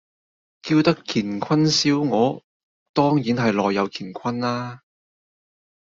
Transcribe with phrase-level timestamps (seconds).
[0.63, 2.41] 叫得乾坤燒鵝，
[2.91, 4.81] 當然係內有乾坤啦